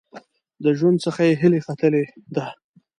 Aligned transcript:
د 0.63 0.65
ژوند 0.77 0.97
څخه 1.05 1.21
یې 1.27 1.33
هیله 1.41 1.59
ختلې 1.65 2.03
ده. 2.35 2.45